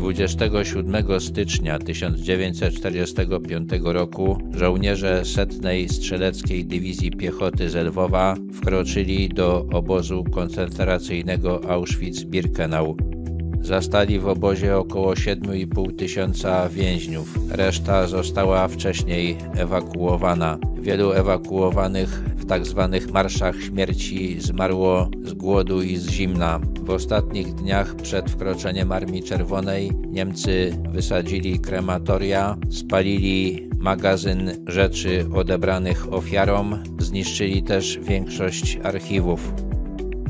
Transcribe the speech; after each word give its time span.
27 0.00 1.20
stycznia 1.20 1.78
1945 1.78 3.70
roku 3.84 4.38
żołnierze 4.54 5.24
setnej 5.24 5.88
strzeleckiej 5.88 6.64
dywizji 6.64 7.10
piechoty 7.10 7.70
z 7.70 7.74
Lwowa 7.74 8.36
wkroczyli 8.52 9.28
do 9.28 9.66
obozu 9.72 10.24
koncentracyjnego 10.24 11.60
Auschwitz-Birkenau. 11.60 12.94
Zastali 13.60 14.18
w 14.18 14.28
obozie 14.28 14.76
około 14.76 15.14
7,5 15.14 15.96
tysiąca 15.96 16.68
więźniów. 16.68 17.38
Reszta 17.50 18.06
została 18.06 18.68
wcześniej 18.68 19.36
ewakuowana. 19.56 20.58
Wielu 20.82 21.12
ewakuowanych 21.12 22.22
w 22.36 22.44
tzw. 22.44 22.88
Tak 22.92 23.12
marszach 23.12 23.56
śmierci 23.62 24.40
zmarło 24.40 25.10
z 25.24 25.32
głodu 25.32 25.82
i 25.82 25.96
z 25.96 26.10
zimna. 26.10 26.60
W 26.90 26.92
ostatnich 26.92 27.54
dniach 27.54 27.94
przed 27.94 28.30
wkroczeniem 28.30 28.92
Armii 28.92 29.22
Czerwonej 29.22 29.90
Niemcy 30.08 30.76
wysadzili 30.92 31.58
krematoria, 31.58 32.56
spalili 32.70 33.68
magazyn 33.78 34.50
rzeczy 34.66 35.26
odebranych 35.34 36.12
ofiarom, 36.12 36.82
zniszczyli 36.98 37.62
też 37.62 37.98
większość 38.02 38.78
archiwów. 38.82 39.52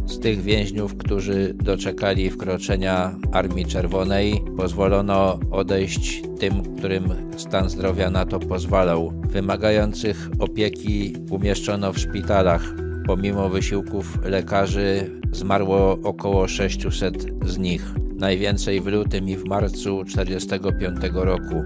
Z 0.07 0.19
tych 0.19 0.43
więźniów, 0.43 0.97
którzy 0.97 1.55
doczekali 1.55 2.31
wkroczenia 2.31 3.15
Armii 3.33 3.67
Czerwonej, 3.67 4.41
pozwolono 4.57 5.39
odejść 5.51 6.23
tym, 6.39 6.77
którym 6.77 7.09
stan 7.37 7.71
zdrowia 7.71 8.11
na 8.11 8.27
to 8.27 8.39
pozwalał. 8.39 9.13
Wymagających 9.29 10.31
opieki 10.39 11.13
umieszczono 11.31 11.93
w 11.93 11.99
szpitalach. 11.99 12.90
Pomimo 13.11 13.49
wysiłków 13.49 14.19
lekarzy 14.25 15.11
zmarło 15.33 15.99
około 16.03 16.49
600 16.49 17.27
z 17.47 17.59
nich. 17.59 17.95
Najwięcej 18.17 18.81
w 18.81 18.87
lutym 18.87 19.29
i 19.29 19.37
w 19.37 19.45
marcu 19.45 20.05
1945 20.05 20.97
roku. 21.15 21.65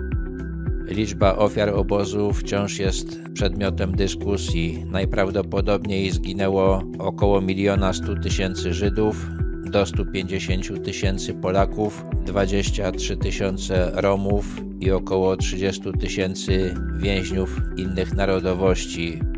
Liczba 0.86 1.36
ofiar 1.36 1.68
obozu 1.68 2.32
wciąż 2.32 2.78
jest 2.78 3.22
przedmiotem 3.34 3.96
dyskusji. 3.96 4.84
Najprawdopodobniej 4.90 6.10
zginęło 6.10 6.82
około 6.98 7.40
miliona 7.40 7.92
100 7.92 8.14
tysięcy 8.16 8.74
Żydów, 8.74 9.26
do 9.64 9.86
150 9.86 10.84
tysięcy 10.84 11.34
Polaków, 11.34 12.04
23 12.26 13.16
tysiące 13.16 13.90
Romów 13.94 14.60
i 14.80 14.90
około 14.90 15.36
30 15.36 15.82
tysięcy 16.00 16.74
więźniów 16.96 17.60
innych 17.76 18.14
narodowości. 18.14 19.33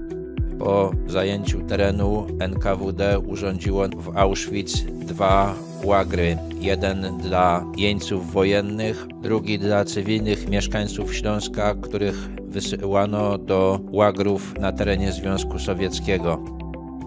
Po 0.58 0.90
zajęciu 1.06 1.60
terenu 1.60 2.26
NKWD 2.40 3.18
urządziło 3.18 3.88
w 3.88 4.16
Auschwitz 4.16 4.84
dwa 4.84 5.54
łagry. 5.84 6.38
Jeden 6.60 7.18
dla 7.18 7.64
jeńców 7.76 8.32
wojennych, 8.32 9.06
drugi 9.22 9.58
dla 9.58 9.84
cywilnych 9.84 10.48
mieszkańców 10.48 11.14
Śląska, 11.14 11.74
których 11.74 12.28
wysyłano 12.48 13.38
do 13.38 13.80
łagrów 13.92 14.58
na 14.58 14.72
terenie 14.72 15.12
Związku 15.12 15.58
Sowieckiego. 15.58 16.56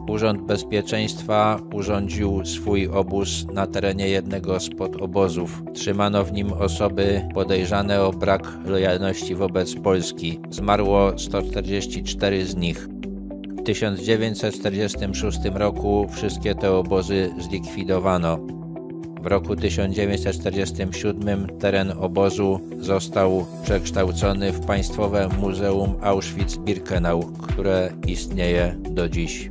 Urząd 0.09 0.41
Bezpieczeństwa 0.41 1.59
urządził 1.73 2.45
swój 2.45 2.87
obóz 2.87 3.45
na 3.53 3.67
terenie 3.67 4.07
jednego 4.09 4.59
z 4.59 4.69
podobozów. 4.69 5.63
Trzymano 5.73 6.23
w 6.23 6.31
nim 6.31 6.53
osoby 6.53 7.21
podejrzane 7.33 8.01
o 8.01 8.13
brak 8.13 8.57
lojalności 8.65 9.35
wobec 9.35 9.75
Polski. 9.75 10.39
Zmarło 10.49 11.13
144 11.17 12.45
z 12.45 12.55
nich. 12.55 12.98
W 13.69 13.71
1946 13.71 15.39
roku 15.53 16.07
wszystkie 16.11 16.55
te 16.55 16.71
obozy 16.71 17.33
zlikwidowano. 17.39 18.37
W 19.21 19.25
roku 19.25 19.55
1947 19.55 21.47
teren 21.59 21.93
obozu 21.99 22.59
został 22.79 23.45
przekształcony 23.63 24.51
w 24.51 24.65
Państwowe 24.65 25.29
Muzeum 25.39 25.93
Auschwitz-Birkenau, 26.01 27.31
które 27.37 27.93
istnieje 28.07 28.75
do 28.79 29.09
dziś. 29.09 29.49